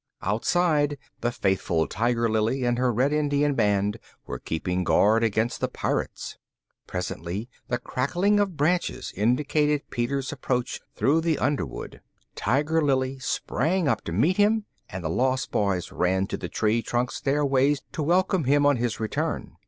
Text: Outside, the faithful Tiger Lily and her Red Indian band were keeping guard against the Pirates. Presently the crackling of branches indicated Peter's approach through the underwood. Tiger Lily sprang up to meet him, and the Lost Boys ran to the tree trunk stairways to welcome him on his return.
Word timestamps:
Outside, 0.23 0.97
the 1.19 1.31
faithful 1.31 1.85
Tiger 1.85 2.27
Lily 2.27 2.63
and 2.63 2.79
her 2.79 2.91
Red 2.91 3.13
Indian 3.13 3.53
band 3.53 3.97
were 4.25 4.39
keeping 4.39 4.83
guard 4.83 5.23
against 5.23 5.59
the 5.61 5.67
Pirates. 5.67 6.39
Presently 6.87 7.47
the 7.67 7.77
crackling 7.77 8.39
of 8.39 8.57
branches 8.57 9.13
indicated 9.15 9.87
Peter's 9.91 10.31
approach 10.31 10.81
through 10.95 11.21
the 11.21 11.37
underwood. 11.37 12.01
Tiger 12.33 12.81
Lily 12.81 13.19
sprang 13.19 13.87
up 13.87 14.01
to 14.05 14.11
meet 14.11 14.37
him, 14.37 14.65
and 14.89 15.03
the 15.03 15.07
Lost 15.07 15.51
Boys 15.51 15.91
ran 15.91 16.25
to 16.25 16.35
the 16.35 16.49
tree 16.49 16.81
trunk 16.81 17.11
stairways 17.11 17.83
to 17.91 18.01
welcome 18.01 18.45
him 18.45 18.65
on 18.65 18.77
his 18.77 18.99
return. 18.99 19.55